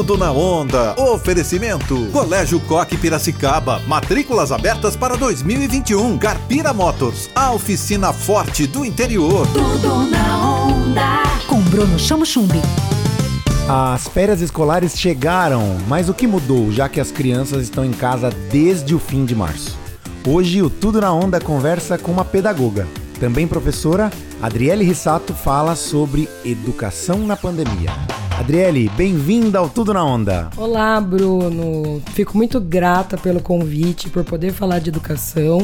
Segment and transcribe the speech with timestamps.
[0.00, 0.94] Tudo na onda.
[0.98, 2.06] Oferecimento.
[2.10, 3.80] Colégio Coque Piracicaba.
[3.80, 6.16] Matrículas abertas para 2021.
[6.16, 7.28] Carpira Motors.
[7.34, 9.46] A oficina forte do interior.
[9.48, 11.22] Tudo na onda.
[11.46, 12.62] Com Bruno Chamo Chumbi.
[13.68, 18.30] As férias escolares chegaram, mas o que mudou, já que as crianças estão em casa
[18.50, 19.76] desde o fim de março?
[20.26, 22.88] Hoje o Tudo na Onda conversa com uma pedagoga,
[23.20, 24.10] também professora,
[24.40, 27.90] Adriele Rissato fala sobre educação na pandemia.
[28.40, 30.48] Adriele, bem-vinda ao Tudo na Onda.
[30.56, 32.00] Olá, Bruno.
[32.14, 35.60] Fico muito grata pelo convite, por poder falar de educação.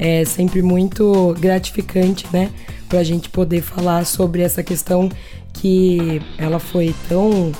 [0.00, 2.50] É sempre muito gratificante, né,
[2.88, 5.08] para a gente poder falar sobre essa questão
[5.52, 7.52] que ela foi tão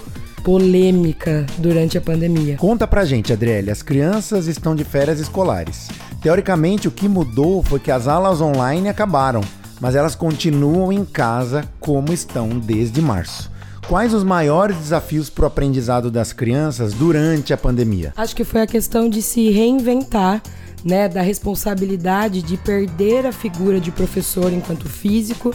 [0.43, 2.57] polêmica durante a pandemia.
[2.57, 5.89] Conta pra gente, Adriele, as crianças estão de férias escolares.
[6.21, 9.41] Teoricamente, o que mudou foi que as aulas online acabaram,
[9.81, 13.57] mas elas continuam em casa como estão desde março.
[13.89, 18.13] Quais os maiores desafios para o aprendizado das crianças durante a pandemia?
[18.19, 20.43] Acho que foi a questão de se reinventar,
[20.85, 25.55] né, da responsabilidade de perder a figura de professor enquanto físico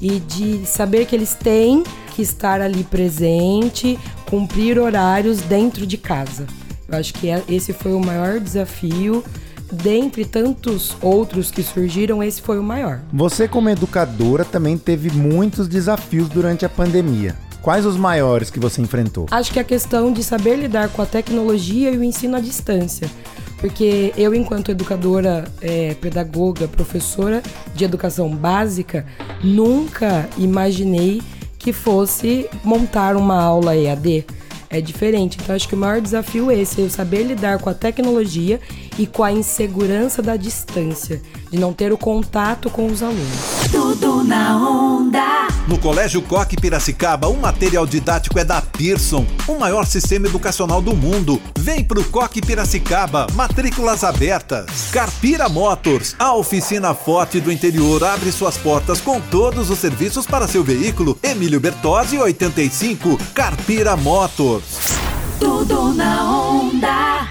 [0.00, 1.84] e de saber que eles têm
[2.16, 3.96] que estar ali presente,
[4.28, 6.48] cumprir horários dentro de casa.
[6.88, 9.22] Eu acho que é, esse foi o maior desafio
[9.72, 13.02] dentre tantos outros que surgiram, esse foi o maior.
[13.12, 17.36] Você, como educadora, também teve muitos desafios durante a pandemia.
[17.62, 19.26] Quais os maiores que você enfrentou?
[19.30, 23.10] Acho que a questão de saber lidar com a tecnologia e o ensino à distância.
[23.58, 27.42] Porque eu, enquanto educadora, é, pedagoga, professora
[27.74, 29.04] de educação básica,
[29.42, 31.20] nunca imaginei
[31.58, 34.24] que fosse montar uma aula EAD
[34.70, 35.38] é diferente.
[35.40, 38.60] Então acho que o maior desafio é esse, é eu saber lidar com a tecnologia
[38.98, 43.68] e com a insegurança da distância, de não ter o contato com os alunos.
[43.70, 44.97] Tudo na onda.
[45.68, 50.96] No Colégio Coque Piracicaba, o material didático é da Pearson, o maior sistema educacional do
[50.96, 51.38] mundo.
[51.58, 54.88] Vem pro Coque Piracicaba, matrículas abertas.
[54.90, 60.48] Carpira Motors, a oficina forte do interior, abre suas portas com todos os serviços para
[60.48, 61.18] seu veículo.
[61.22, 64.96] Emílio Bertozzi, 85, Carpira Motors.
[65.38, 67.28] Tudo na onda.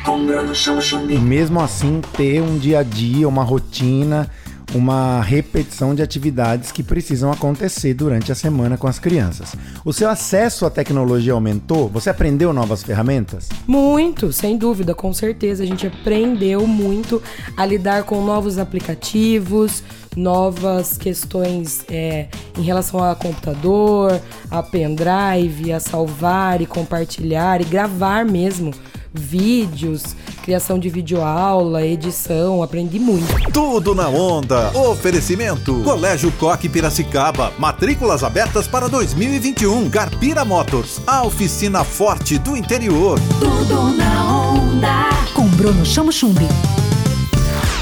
[1.09, 4.29] E mesmo assim, ter um dia a dia, uma rotina
[4.73, 9.55] uma repetição de atividades que precisam acontecer durante a semana com as crianças.
[9.85, 11.87] O seu acesso à tecnologia aumentou?
[11.89, 13.49] Você aprendeu novas ferramentas?
[13.65, 15.63] Muito, sem dúvida, com certeza.
[15.63, 17.21] A gente aprendeu muito
[17.55, 19.83] a lidar com novos aplicativos,
[20.15, 28.25] novas questões é, em relação a computador, a pendrive, a salvar e compartilhar e gravar
[28.25, 28.71] mesmo
[29.17, 33.51] vídeos, criação de videoaula, edição, aprendi muito.
[33.51, 34.71] Tudo na onda.
[34.77, 35.81] Oferecimento.
[35.83, 37.51] Colégio Coque Piracicaba.
[37.57, 39.89] Matrículas abertas para 2021.
[39.89, 41.01] Carpira Motors.
[41.05, 43.19] A oficina forte do interior.
[43.39, 45.09] Tudo na onda.
[45.33, 46.47] Com Bruno Chamo Chumbi.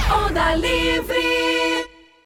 [0.09, 1.24] Onda Livre.